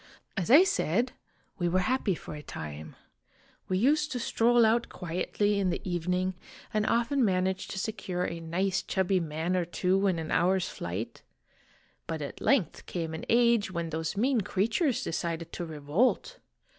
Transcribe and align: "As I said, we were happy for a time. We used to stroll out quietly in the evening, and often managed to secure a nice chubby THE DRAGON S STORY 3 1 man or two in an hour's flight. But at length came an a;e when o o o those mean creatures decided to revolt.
"As 0.35 0.49
I 0.49 0.63
said, 0.63 1.11
we 1.59 1.69
were 1.69 1.81
happy 1.81 2.15
for 2.15 2.33
a 2.33 2.41
time. 2.41 2.95
We 3.67 3.77
used 3.77 4.11
to 4.13 4.19
stroll 4.19 4.65
out 4.65 4.89
quietly 4.89 5.59
in 5.59 5.69
the 5.69 5.79
evening, 5.87 6.33
and 6.73 6.87
often 6.87 7.23
managed 7.23 7.69
to 7.69 7.77
secure 7.77 8.23
a 8.23 8.39
nice 8.39 8.81
chubby 8.81 9.19
THE 9.19 9.25
DRAGON 9.27 9.33
S 9.35 9.37
STORY 9.37 9.41
3 9.41 9.45
1 9.51 9.53
man 9.53 9.61
or 9.61 9.65
two 9.65 10.07
in 10.07 10.17
an 10.17 10.31
hour's 10.31 10.67
flight. 10.67 11.21
But 12.07 12.23
at 12.23 12.41
length 12.41 12.87
came 12.87 13.13
an 13.13 13.25
a;e 13.29 13.59
when 13.69 13.85
o 13.85 13.85
o 13.85 13.87
o 13.89 13.89
those 13.91 14.17
mean 14.17 14.41
creatures 14.41 15.03
decided 15.03 15.51
to 15.53 15.65
revolt. 15.67 16.39